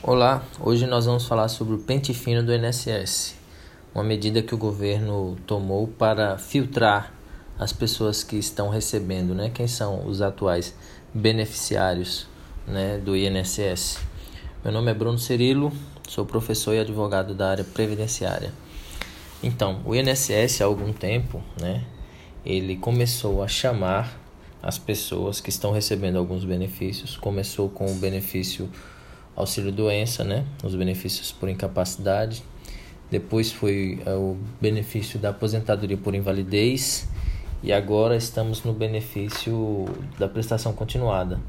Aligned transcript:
Olá, 0.00 0.44
hoje 0.60 0.86
nós 0.86 1.06
vamos 1.06 1.26
falar 1.26 1.48
sobre 1.48 1.74
o 1.74 1.78
pente 1.78 2.14
fino 2.14 2.40
do 2.40 2.54
INSS, 2.54 3.34
uma 3.92 4.04
medida 4.04 4.40
que 4.40 4.54
o 4.54 4.56
governo 4.56 5.36
tomou 5.44 5.88
para 5.88 6.38
filtrar 6.38 7.12
as 7.58 7.72
pessoas 7.72 8.22
que 8.22 8.36
estão 8.36 8.68
recebendo, 8.68 9.34
né? 9.34 9.50
Quem 9.52 9.66
são 9.66 10.06
os 10.06 10.22
atuais 10.22 10.72
beneficiários, 11.12 12.28
né, 12.64 12.96
do 12.98 13.16
INSS? 13.16 13.98
Meu 14.62 14.72
nome 14.72 14.88
é 14.88 14.94
Bruno 14.94 15.18
Cirilo, 15.18 15.72
sou 16.08 16.24
professor 16.24 16.74
e 16.74 16.78
advogado 16.78 17.34
da 17.34 17.50
área 17.50 17.64
previdenciária. 17.64 18.52
Então, 19.42 19.82
o 19.84 19.96
INSS 19.96 20.60
há 20.60 20.66
algum 20.66 20.92
tempo, 20.92 21.42
né, 21.60 21.84
ele 22.46 22.76
começou 22.76 23.42
a 23.42 23.48
chamar 23.48 24.16
as 24.62 24.78
pessoas 24.78 25.40
que 25.40 25.50
estão 25.50 25.72
recebendo 25.72 26.18
alguns 26.18 26.44
benefícios, 26.44 27.16
começou 27.16 27.68
com 27.68 27.90
o 27.90 27.94
benefício 27.96 28.70
auxílio 29.38 29.70
doença, 29.70 30.24
né? 30.24 30.44
Os 30.64 30.74
benefícios 30.74 31.30
por 31.30 31.48
incapacidade. 31.48 32.42
Depois 33.08 33.52
foi 33.52 34.02
é, 34.04 34.10
o 34.10 34.36
benefício 34.60 35.18
da 35.18 35.30
aposentadoria 35.30 35.96
por 35.96 36.14
invalidez 36.14 37.08
e 37.62 37.72
agora 37.72 38.16
estamos 38.16 38.64
no 38.64 38.72
benefício 38.72 39.86
da 40.18 40.28
prestação 40.28 40.72
continuada, 40.72 41.40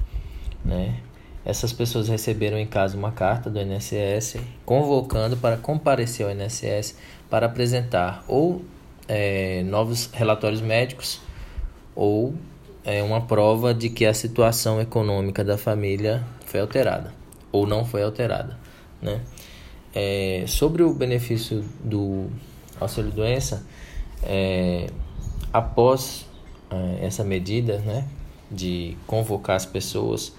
né? 0.63 0.99
Essas 1.43 1.73
pessoas 1.73 2.07
receberam 2.07 2.59
em 2.59 2.65
casa 2.65 2.95
uma 2.95 3.11
carta 3.11 3.49
do 3.49 3.59
INSS 3.59 4.37
convocando 4.65 5.35
para 5.35 5.57
comparecer 5.57 6.25
ao 6.25 6.31
INSS 6.31 6.95
para 7.29 7.47
apresentar 7.47 8.23
ou 8.27 8.61
é, 9.07 9.63
novos 9.63 10.09
relatórios 10.13 10.61
médicos 10.61 11.19
ou 11.95 12.35
é, 12.85 13.01
uma 13.01 13.21
prova 13.21 13.73
de 13.73 13.89
que 13.89 14.05
a 14.05 14.13
situação 14.13 14.79
econômica 14.79 15.43
da 15.43 15.57
família 15.57 16.23
foi 16.45 16.59
alterada 16.59 17.18
ou 17.51 17.65
não 17.65 17.85
foi 17.85 18.03
alterada, 18.03 18.57
né? 19.01 19.21
É, 19.93 20.45
sobre 20.47 20.83
o 20.83 20.93
benefício 20.93 21.65
do 21.83 22.27
auxílio 22.79 23.11
doença, 23.11 23.65
é, 24.23 24.87
após 25.51 26.25
é, 26.69 27.05
essa 27.05 27.23
medida, 27.23 27.79
né, 27.79 28.07
de 28.51 28.95
convocar 29.07 29.55
as 29.55 29.65
pessoas 29.65 30.33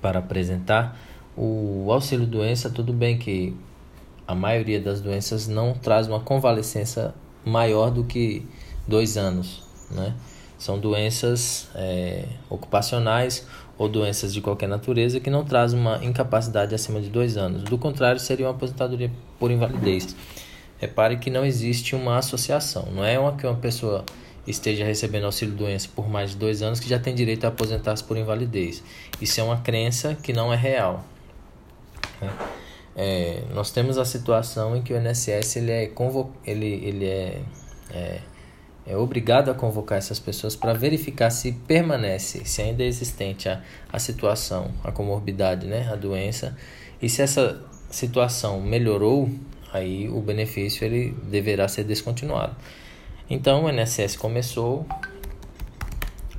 para 0.00 0.18
apresentar 0.18 0.98
o 1.36 1.90
auxílio 1.92 2.26
doença, 2.26 2.70
tudo 2.70 2.92
bem 2.92 3.18
que 3.18 3.54
a 4.26 4.34
maioria 4.34 4.80
das 4.80 5.00
doenças 5.00 5.46
não 5.46 5.74
traz 5.74 6.06
uma 6.06 6.20
convalescença 6.20 7.14
maior 7.44 7.90
do 7.90 8.04
que 8.04 8.46
dois 8.86 9.16
anos, 9.16 9.62
né? 9.90 10.14
São 10.58 10.78
doenças 10.78 11.68
é, 11.74 12.26
ocupacionais 12.50 13.46
ou 13.80 13.88
doenças 13.88 14.34
de 14.34 14.42
qualquer 14.42 14.68
natureza 14.68 15.18
que 15.20 15.30
não 15.30 15.42
trazem 15.42 15.80
uma 15.80 16.04
incapacidade 16.04 16.74
acima 16.74 17.00
de 17.00 17.08
dois 17.08 17.38
anos. 17.38 17.62
Do 17.62 17.78
contrário, 17.78 18.20
seria 18.20 18.44
uma 18.44 18.52
aposentadoria 18.52 19.10
por 19.38 19.50
invalidez. 19.50 20.14
Repare 20.76 21.16
que 21.16 21.30
não 21.30 21.46
existe 21.46 21.96
uma 21.96 22.18
associação. 22.18 22.88
Não 22.92 23.02
é 23.02 23.18
uma 23.18 23.34
que 23.34 23.46
uma 23.46 23.56
pessoa 23.56 24.04
esteja 24.46 24.84
recebendo 24.84 25.24
auxílio 25.24 25.54
doença 25.54 25.88
por 25.96 26.10
mais 26.10 26.32
de 26.32 26.36
dois 26.36 26.60
anos 26.60 26.78
que 26.78 26.90
já 26.90 26.98
tem 26.98 27.14
direito 27.14 27.46
a 27.46 27.48
aposentar-se 27.48 28.04
por 28.04 28.18
invalidez. 28.18 28.84
Isso 29.18 29.40
é 29.40 29.42
uma 29.42 29.56
crença 29.56 30.14
que 30.14 30.34
não 30.34 30.52
é 30.52 30.56
real. 30.56 31.02
É, 32.94 33.44
nós 33.54 33.70
temos 33.70 33.96
a 33.96 34.04
situação 34.04 34.76
em 34.76 34.82
que 34.82 34.92
o 34.92 34.96
INSS 34.98 35.56
ele 35.56 35.70
é, 35.70 35.86
convo 35.86 36.34
ele, 36.44 36.66
ele 36.66 37.06
é, 37.06 37.40
é 37.92 38.20
é 38.86 38.96
obrigado 38.96 39.50
a 39.50 39.54
convocar 39.54 39.98
essas 39.98 40.18
pessoas 40.18 40.56
para 40.56 40.72
verificar 40.72 41.30
se 41.30 41.52
permanece, 41.52 42.44
se 42.44 42.62
ainda 42.62 42.82
é 42.82 42.86
existente 42.86 43.48
a, 43.48 43.62
a 43.92 43.98
situação, 43.98 44.72
a 44.82 44.90
comorbidade, 44.90 45.66
né, 45.66 45.88
a 45.92 45.96
doença, 45.96 46.56
e 47.00 47.08
se 47.08 47.22
essa 47.22 47.62
situação 47.90 48.60
melhorou, 48.60 49.30
aí 49.72 50.08
o 50.08 50.20
benefício 50.20 50.84
ele 50.84 51.12
deverá 51.24 51.68
ser 51.68 51.84
descontinuado. 51.84 52.56
Então 53.28 53.64
o 53.64 53.70
INSS 53.70 54.16
começou 54.16 54.86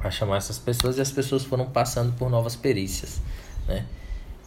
a 0.04 0.10
chamar 0.10 0.38
essas 0.38 0.58
pessoas 0.58 0.98
e 0.98 1.02
as 1.02 1.12
pessoas 1.12 1.44
foram 1.44 1.66
passando 1.70 2.14
por 2.18 2.30
novas 2.30 2.56
perícias, 2.56 3.22
né? 3.68 3.86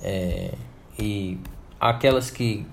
É, 0.02 0.52
e 0.98 1.38
aquelas 1.80 2.30
que 2.30 2.66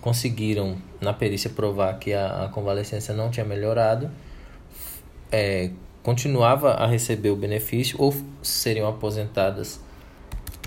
conseguiram 0.00 0.76
na 1.00 1.12
perícia 1.12 1.50
provar 1.50 1.98
que 1.98 2.12
a, 2.12 2.44
a 2.44 2.48
convalescência 2.48 3.14
não 3.14 3.30
tinha 3.30 3.44
melhorado, 3.44 4.10
é, 5.32 5.70
continuava 6.02 6.74
a 6.74 6.86
receber 6.86 7.30
o 7.30 7.36
benefício 7.36 7.96
ou 7.98 8.14
seriam 8.42 8.86
aposentadas 8.86 9.80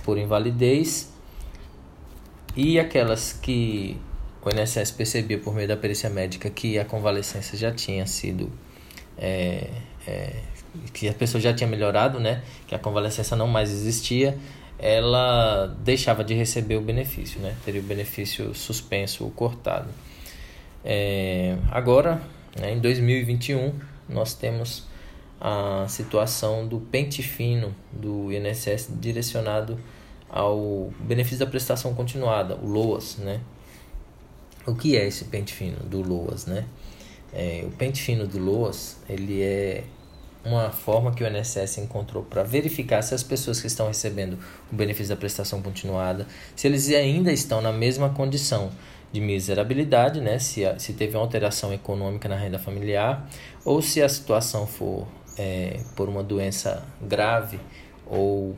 por 0.03 0.17
invalidez 0.17 1.13
e 2.55 2.79
aquelas 2.79 3.31
que 3.31 3.97
o 4.41 4.49
INSS 4.49 4.91
percebia 4.91 5.37
por 5.37 5.53
meio 5.53 5.67
da 5.67 5.77
perícia 5.77 6.09
médica 6.09 6.49
que 6.49 6.79
a 6.79 6.85
convalescência 6.85 7.57
já 7.57 7.71
tinha 7.71 8.05
sido 8.07 8.51
é, 9.17 9.69
é, 10.07 10.35
que 10.93 11.07
a 11.07 11.13
pessoa 11.13 11.41
já 11.41 11.53
tinha 11.53 11.67
melhorado, 11.67 12.19
né, 12.19 12.43
que 12.67 12.75
a 12.75 12.79
convalescência 12.79 13.35
não 13.37 13.47
mais 13.47 13.71
existia, 13.71 14.37
ela 14.77 15.67
deixava 15.79 16.23
de 16.23 16.33
receber 16.33 16.75
o 16.75 16.81
benefício, 16.81 17.39
né, 17.39 17.55
teria 17.63 17.81
o 17.81 17.83
benefício 17.83 18.53
suspenso 18.53 19.23
ou 19.23 19.31
cortado. 19.31 19.89
É, 20.83 21.57
agora, 21.71 22.21
né, 22.59 22.73
em 22.73 22.79
2021 22.79 23.73
nós 24.07 24.33
temos 24.33 24.87
a 25.39 25.85
situação 25.87 26.67
do 26.67 26.79
pente 26.79 27.21
fino 27.21 27.75
do 27.91 28.31
INSS 28.31 28.89
direcionado 28.99 29.79
ao 30.29 30.91
benefício 30.99 31.39
da 31.39 31.45
prestação 31.45 31.93
continuada, 31.93 32.55
o 32.55 32.67
LOAS, 32.67 33.17
né? 33.17 33.41
O 34.65 34.75
que 34.75 34.97
é 34.97 35.07
esse 35.07 35.25
pente 35.25 35.53
fino 35.53 35.77
do 35.79 36.01
LOAS, 36.01 36.45
né? 36.45 36.65
É, 37.31 37.63
o 37.65 37.71
pente 37.71 38.01
fino 38.01 38.25
do 38.25 38.39
LOAS, 38.39 38.97
ele 39.07 39.41
é 39.41 39.83
uma 40.43 40.69
forma 40.69 41.11
que 41.13 41.23
o 41.23 41.27
INSS 41.27 41.79
encontrou 41.79 42.23
para 42.23 42.43
verificar 42.43 43.01
se 43.01 43.15
as 43.15 43.23
pessoas 43.23 43.59
que 43.59 43.67
estão 43.67 43.87
recebendo 43.87 44.37
o 44.71 44.75
benefício 44.75 45.09
da 45.09 45.19
prestação 45.19 45.61
continuada, 45.61 46.27
se 46.55 46.67
eles 46.67 46.89
ainda 46.89 47.31
estão 47.31 47.61
na 47.61 47.71
mesma 47.71 48.09
condição 48.09 48.71
de 49.15 49.21
miserabilidade, 49.21 50.19
né? 50.19 50.37
se, 50.39 50.63
se 50.77 50.91
teve 50.91 51.15
uma 51.15 51.23
alteração 51.23 51.73
econômica 51.73 52.27
na 52.27 52.35
renda 52.35 52.59
familiar, 52.59 53.29
ou 53.63 53.81
se 53.81 54.01
a 54.01 54.09
situação 54.09 54.67
for 54.67 55.07
é, 55.37 55.79
por 55.95 56.09
uma 56.09 56.21
doença 56.21 56.83
grave 57.01 57.57
ou 58.05 58.57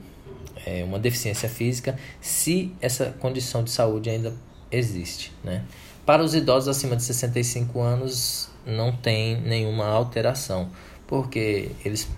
é, 0.66 0.84
uma 0.84 0.98
deficiência 0.98 1.48
física, 1.48 1.96
se 2.20 2.74
essa 2.82 3.14
condição 3.20 3.64
de 3.64 3.70
saúde 3.70 4.10
ainda 4.10 4.34
existe. 4.72 5.32
Né? 5.44 5.64
Para 6.04 6.24
os 6.24 6.34
idosos 6.34 6.76
acima 6.76 6.96
de 6.96 7.04
65 7.04 7.80
anos, 7.80 8.50
não 8.66 8.92
tem 8.92 9.40
nenhuma 9.40 9.86
alteração, 9.86 10.72
porque 11.06 11.70
eles 11.86 12.10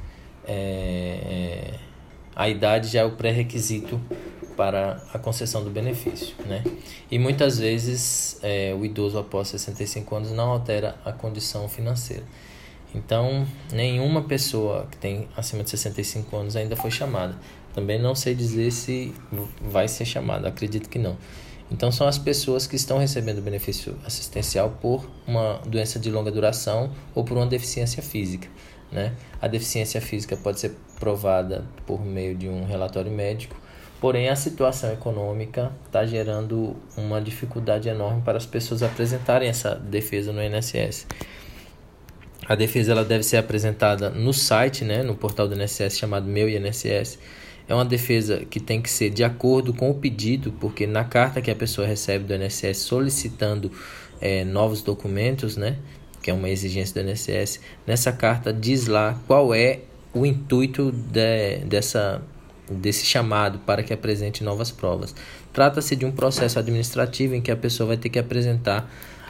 é, 0.48 1.74
é 1.76 1.80
a 2.34 2.48
idade 2.48 2.88
já 2.88 3.02
é 3.02 3.04
o 3.04 3.12
pré-requisito 3.12 4.00
para 4.60 5.02
a 5.14 5.18
concessão 5.18 5.64
do 5.64 5.70
benefício, 5.70 6.36
né? 6.46 6.62
E 7.10 7.18
muitas 7.18 7.60
vezes 7.60 8.38
é, 8.44 8.76
o 8.78 8.84
idoso 8.84 9.18
após 9.18 9.48
65 9.48 10.14
anos 10.14 10.32
não 10.34 10.50
altera 10.50 10.98
a 11.06 11.14
condição 11.14 11.70
financeira. 11.70 12.24
Então, 12.94 13.48
nenhuma 13.72 14.24
pessoa 14.24 14.86
que 14.92 14.98
tem 14.98 15.30
acima 15.38 15.64
de 15.64 15.70
65 15.70 16.36
anos 16.36 16.58
ainda 16.58 16.76
foi 16.76 16.92
chamada. 16.92 17.38
Também 17.74 17.98
não 18.02 18.14
sei 18.14 18.36
dizer 18.36 18.70
se 18.72 19.16
vai 19.62 19.88
ser 19.88 20.04
chamada, 20.04 20.50
acredito 20.50 20.90
que 20.90 21.00
não. 21.00 21.16
Então, 21.72 21.90
são 21.90 22.06
as 22.06 22.18
pessoas 22.18 22.68
que 22.68 22.76
estão 22.76 22.98
recebendo 22.98 23.42
benefício 23.42 23.98
assistencial 24.06 24.78
por 24.82 25.10
uma 25.26 25.62
doença 25.66 25.98
de 25.98 26.12
longa 26.12 26.32
duração 26.32 26.92
ou 27.16 27.24
por 27.24 27.38
uma 27.38 27.48
deficiência 27.48 28.04
física. 28.04 28.50
Né? 28.92 29.14
A 29.42 29.48
deficiência 29.48 30.02
física 30.02 30.36
pode 30.36 30.60
ser 30.60 30.76
provada 31.00 31.64
por 31.86 32.04
meio 32.04 32.36
de 32.36 32.50
um 32.50 32.66
relatório 32.66 33.10
médico 33.10 33.56
Porém, 34.00 34.30
a 34.30 34.36
situação 34.36 34.92
econômica 34.94 35.74
está 35.86 36.06
gerando 36.06 36.76
uma 36.96 37.22
dificuldade 37.22 37.90
enorme 37.90 38.22
para 38.22 38.38
as 38.38 38.46
pessoas 38.46 38.82
apresentarem 38.82 39.50
essa 39.50 39.76
defesa 39.76 40.32
no 40.32 40.42
INSS. 40.42 41.06
A 42.48 42.56
defesa 42.56 42.94
ela 42.94 43.04
deve 43.04 43.24
ser 43.24 43.38
apresentada 43.38 44.10
no 44.10 44.34
site, 44.34 44.86
né, 44.86 45.04
no 45.04 45.16
portal 45.16 45.48
do 45.48 45.62
INSS 45.62 45.98
chamado 45.98 46.28
Meu 46.28 46.50
INSS. 46.50 47.20
É 47.68 47.76
uma 47.76 47.86
defesa 47.86 48.46
que 48.50 48.60
tem 48.60 48.82
que 48.82 48.90
ser 48.90 49.10
de 49.10 49.24
acordo 49.24 49.74
com 49.74 49.92
o 49.92 49.94
pedido, 49.94 50.54
porque 50.60 50.88
na 50.88 51.04
carta 51.04 51.42
que 51.42 51.52
a 51.52 51.56
pessoa 51.56 51.86
recebe 51.86 52.24
do 52.24 52.34
INSS 52.34 52.78
solicitando 52.78 53.70
é, 54.22 54.46
novos 54.46 54.82
documentos, 54.82 55.58
né, 55.58 55.78
que 56.24 56.32
é 56.32 56.34
uma 56.34 56.50
exigência 56.50 57.04
do 57.04 57.10
INSS, 57.10 57.60
nessa 57.86 58.14
carta 58.14 58.54
diz 58.54 58.88
lá 58.88 59.20
qual 59.28 59.54
é 59.54 59.82
o 60.14 60.26
intuito 60.26 60.92
de, 60.92 61.58
dessa 61.66 62.22
desse 62.76 63.06
chamado 63.06 63.60
para 63.60 63.84
que 63.84 63.94
apresente 63.94 64.44
novas 64.44 64.72
provas. 64.72 65.16
Trata-se 65.54 65.96
de 65.96 66.06
um 66.06 66.12
processo 66.12 66.60
administrativo 66.60 67.36
em 67.36 67.42
que 67.42 67.52
a 67.52 67.56
pessoa 67.56 67.88
vai 67.88 67.98
ter 67.98 68.10
que 68.10 68.20
apresentar 68.20 68.90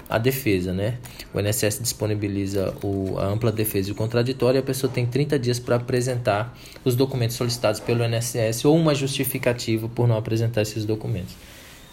a 0.09 0.18
defesa, 0.18 0.74
né? 0.74 0.97
O 1.31 1.39
INSS 1.39 1.80
disponibiliza 1.80 2.74
o, 2.83 3.18
a 3.19 3.25
ampla 3.27 3.51
defesa 3.51 3.89
e 3.89 3.91
o 3.91 3.95
contraditório 3.95 4.57
e 4.57 4.59
a 4.59 4.63
pessoa 4.63 4.91
tem 4.91 5.06
30 5.06 5.38
dias 5.38 5.59
para 5.59 5.75
apresentar 5.75 6.57
os 6.83 6.95
documentos 6.95 7.36
solicitados 7.36 7.80
pelo 7.80 8.03
INSS 8.03 8.65
ou 8.65 8.75
uma 8.75 8.95
justificativa 8.95 9.88
por 9.88 10.07
não 10.07 10.18
apresentar 10.18 10.63
esses 10.63 10.83
documentos. 10.83 11.35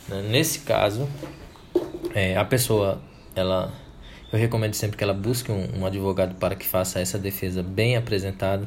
Né? 0.09 0.23
Nesse 0.31 0.61
caso, 0.61 1.07
é, 2.15 2.37
a 2.39 2.45
pessoa, 2.45 3.03
ela, 3.35 3.71
eu 4.33 4.39
recomendo 4.39 4.73
sempre 4.73 4.97
que 4.97 5.05
ela 5.05 5.13
busque 5.13 5.53
um, 5.53 5.81
um 5.81 5.87
advogado 5.87 6.35
para 6.37 6.55
que 6.55 6.67
faça 6.67 6.99
essa 6.99 7.19
defesa 7.19 7.63
bem 7.63 7.97
apresentada, 7.97 8.67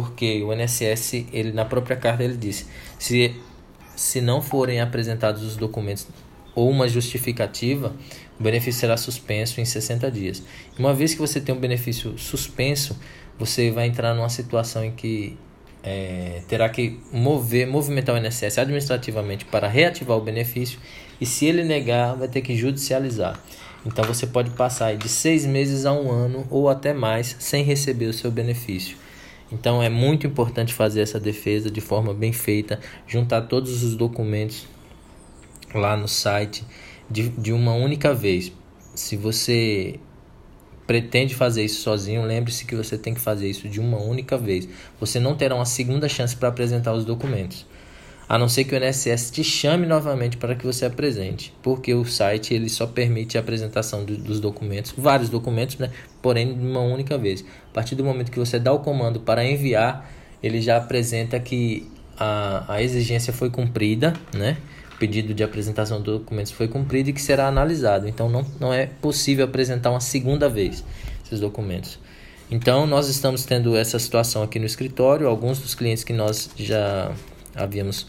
porque 0.00 0.42
o 0.42 0.52
INSS, 0.52 1.26
ele 1.32 1.52
na 1.52 1.64
própria 1.64 1.96
carta 1.96 2.24
ele 2.24 2.36
disse, 2.36 2.66
se 2.98 3.32
se 3.94 4.20
não 4.20 4.42
forem 4.42 4.80
apresentados 4.80 5.44
os 5.44 5.56
documentos 5.56 6.08
ou 6.52 6.68
uma 6.68 6.88
justificativa, 6.88 7.94
o 8.40 8.42
benefício 8.42 8.80
será 8.80 8.96
suspenso 8.96 9.60
em 9.60 9.64
60 9.64 10.10
dias. 10.10 10.42
Uma 10.76 10.92
vez 10.92 11.14
que 11.14 11.20
você 11.20 11.40
tem 11.40 11.54
um 11.54 11.60
benefício 11.60 12.18
suspenso, 12.18 12.98
você 13.38 13.70
vai 13.70 13.86
entrar 13.86 14.12
numa 14.14 14.28
situação 14.28 14.84
em 14.84 14.90
que 14.90 15.38
é, 15.80 16.42
terá 16.48 16.68
que 16.68 16.98
mover, 17.12 17.68
movimentar 17.68 18.16
o 18.16 18.18
INSS 18.18 18.58
administrativamente 18.58 19.44
para 19.44 19.68
reativar 19.68 20.16
o 20.16 20.20
benefício 20.20 20.80
e 21.20 21.24
se 21.24 21.46
ele 21.46 21.62
negar, 21.62 22.16
vai 22.16 22.26
ter 22.26 22.40
que 22.40 22.56
judicializar. 22.56 23.38
Então 23.86 24.04
você 24.04 24.26
pode 24.26 24.50
passar 24.50 24.96
de 24.96 25.08
seis 25.08 25.46
meses 25.46 25.86
a 25.86 25.92
um 25.92 26.10
ano 26.10 26.48
ou 26.50 26.68
até 26.68 26.92
mais 26.92 27.36
sem 27.38 27.62
receber 27.62 28.06
o 28.06 28.12
seu 28.12 28.32
benefício. 28.32 29.03
Então 29.54 29.80
é 29.80 29.88
muito 29.88 30.26
importante 30.26 30.74
fazer 30.74 31.00
essa 31.00 31.20
defesa 31.20 31.70
de 31.70 31.80
forma 31.80 32.12
bem 32.12 32.32
feita, 32.32 32.80
juntar 33.06 33.42
todos 33.42 33.84
os 33.84 33.94
documentos 33.94 34.66
lá 35.72 35.96
no 35.96 36.08
site 36.08 36.64
de, 37.08 37.28
de 37.28 37.52
uma 37.52 37.72
única 37.72 38.12
vez. 38.12 38.52
Se 38.96 39.16
você 39.16 40.00
pretende 40.88 41.36
fazer 41.36 41.64
isso 41.64 41.82
sozinho, 41.82 42.22
lembre-se 42.24 42.64
que 42.64 42.74
você 42.74 42.98
tem 42.98 43.14
que 43.14 43.20
fazer 43.20 43.48
isso 43.48 43.68
de 43.68 43.78
uma 43.80 43.96
única 43.96 44.36
vez. 44.36 44.68
Você 44.98 45.20
não 45.20 45.36
terá 45.36 45.54
uma 45.54 45.64
segunda 45.64 46.08
chance 46.08 46.36
para 46.36 46.48
apresentar 46.48 46.92
os 46.92 47.04
documentos. 47.04 47.64
A 48.28 48.38
não 48.38 48.48
ser 48.48 48.64
que 48.64 48.74
o 48.74 48.82
INSS 48.82 49.30
te 49.30 49.44
chame 49.44 49.86
novamente 49.86 50.36
para 50.36 50.54
que 50.54 50.64
você 50.64 50.86
apresente, 50.86 51.54
porque 51.62 51.92
o 51.92 52.04
site 52.04 52.54
ele 52.54 52.68
só 52.70 52.86
permite 52.86 53.36
a 53.36 53.40
apresentação 53.40 54.04
do, 54.04 54.16
dos 54.16 54.40
documentos, 54.40 54.94
vários 54.96 55.28
documentos, 55.28 55.76
né? 55.76 55.90
porém 56.22 56.54
de 56.54 56.66
uma 56.66 56.80
única 56.80 57.18
vez. 57.18 57.44
A 57.70 57.74
partir 57.74 57.94
do 57.94 58.04
momento 58.04 58.30
que 58.30 58.38
você 58.38 58.58
dá 58.58 58.72
o 58.72 58.78
comando 58.78 59.20
para 59.20 59.44
enviar, 59.44 60.10
ele 60.42 60.60
já 60.60 60.78
apresenta 60.78 61.38
que 61.38 61.86
a, 62.18 62.74
a 62.74 62.82
exigência 62.82 63.32
foi 63.32 63.50
cumprida, 63.50 64.14
né? 64.34 64.56
pedido 64.98 65.34
de 65.34 65.42
apresentação 65.42 65.98
de 65.98 66.04
documentos 66.04 66.52
foi 66.52 66.68
cumprido 66.68 67.10
e 67.10 67.12
que 67.12 67.20
será 67.20 67.46
analisado. 67.46 68.08
Então 68.08 68.28
não, 68.28 68.46
não 68.58 68.72
é 68.72 68.86
possível 68.86 69.44
apresentar 69.44 69.90
uma 69.90 70.00
segunda 70.00 70.48
vez 70.48 70.84
esses 71.24 71.40
documentos. 71.40 71.98
Então 72.50 72.86
nós 72.86 73.08
estamos 73.08 73.44
tendo 73.44 73.76
essa 73.76 73.98
situação 73.98 74.42
aqui 74.42 74.58
no 74.58 74.66
escritório. 74.66 75.26
Alguns 75.26 75.58
dos 75.58 75.74
clientes 75.74 76.04
que 76.04 76.12
nós 76.12 76.50
já 76.56 77.12
havíamos 77.54 78.06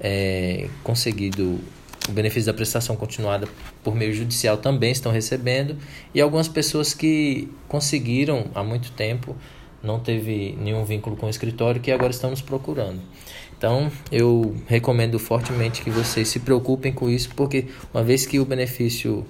é, 0.00 0.68
conseguido 0.82 1.60
o 2.08 2.12
benefício 2.12 2.46
da 2.46 2.54
prestação 2.54 2.96
continuada 2.96 3.46
por 3.84 3.94
meio 3.94 4.14
judicial 4.14 4.56
também 4.56 4.90
estão 4.90 5.12
recebendo 5.12 5.76
e 6.14 6.20
algumas 6.20 6.48
pessoas 6.48 6.94
que 6.94 7.48
conseguiram 7.68 8.46
há 8.54 8.64
muito 8.64 8.92
tempo 8.92 9.36
não 9.82 10.00
teve 10.00 10.56
nenhum 10.60 10.84
vínculo 10.84 11.16
com 11.16 11.26
o 11.26 11.30
escritório 11.30 11.80
que 11.80 11.92
agora 11.92 12.10
estamos 12.10 12.40
procurando. 12.40 13.00
Então, 13.56 13.90
eu 14.10 14.56
recomendo 14.66 15.18
fortemente 15.18 15.82
que 15.82 15.90
vocês 15.90 16.28
se 16.28 16.40
preocupem 16.40 16.92
com 16.92 17.08
isso, 17.08 17.30
porque 17.34 17.66
uma 17.92 18.02
vez 18.02 18.24
que 18.24 18.38
o 18.38 18.44
benefício 18.44 19.26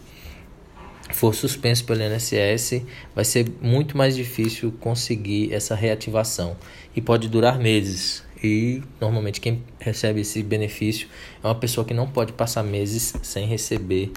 for 1.10 1.34
suspenso 1.34 1.84
pelo 1.84 2.02
INSS, 2.02 2.82
vai 3.14 3.24
ser 3.24 3.50
muito 3.60 3.96
mais 3.96 4.14
difícil 4.14 4.72
conseguir 4.78 5.52
essa 5.52 5.74
reativação 5.74 6.56
e 6.94 7.00
pode 7.00 7.28
durar 7.28 7.58
meses. 7.58 8.22
E 8.42 8.82
normalmente 9.00 9.40
quem 9.40 9.62
recebe 9.78 10.20
esse 10.20 10.42
benefício 10.42 11.08
é 11.42 11.46
uma 11.46 11.54
pessoa 11.54 11.84
que 11.84 11.92
não 11.92 12.06
pode 12.06 12.32
passar 12.32 12.62
meses 12.62 13.14
sem 13.22 13.46
receber 13.46 14.12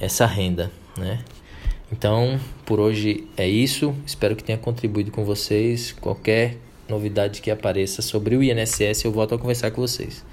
essa 0.00 0.26
renda, 0.26 0.70
né? 0.96 1.22
Então, 1.92 2.40
por 2.64 2.80
hoje 2.80 3.24
é 3.36 3.46
isso. 3.46 3.94
Espero 4.06 4.34
que 4.34 4.42
tenha 4.42 4.58
contribuído 4.58 5.10
com 5.10 5.24
vocês. 5.24 5.92
Qualquer 5.92 6.56
novidade 6.88 7.40
que 7.40 7.50
apareça 7.50 8.02
sobre 8.02 8.36
o 8.36 8.42
INSS, 8.42 9.04
eu 9.04 9.12
volto 9.12 9.34
a 9.34 9.38
conversar 9.38 9.70
com 9.70 9.80
vocês. 9.80 10.24